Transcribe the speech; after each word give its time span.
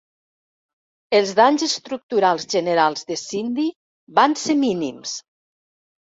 Els 1.17 1.33
danys 1.39 1.65
estructurals 1.65 2.47
generals 2.53 3.05
de 3.11 3.17
Cindy 3.23 3.65
van 4.21 4.33
ser 4.45 4.57
mínims. 4.63 5.13